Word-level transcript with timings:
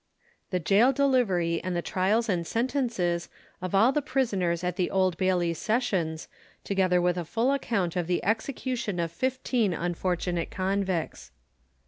THE 0.49 0.57
GAOL 0.59 0.93
DELIVERY, 0.93 1.63
AND 1.63 1.75
THE 1.75 1.83
TRIALS 1.83 2.27
AND 2.27 2.47
SENTENCES 2.47 3.29
OF 3.61 3.75
ALL 3.75 3.91
THE 3.91 4.01
PRISONERS 4.01 4.63
AT 4.63 4.75
THE 4.75 4.89
OLD 4.89 5.15
BAILEY 5.15 5.53
SESSIONS, 5.53 6.27
TOGETHER 6.63 6.99
WITH 6.99 7.19
A 7.19 7.23
FULL 7.25 7.51
ACCOUNT 7.51 7.95
OF 7.95 8.07
THE 8.07 8.23
EXECUTION 8.23 8.99
OF 8.99 9.11
FIFTEEN 9.11 9.75
UNFORTUNATE 9.75 10.49
CONVICTS. 10.49 11.29